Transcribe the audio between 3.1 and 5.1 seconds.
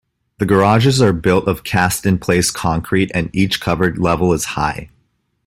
and each covered level is high.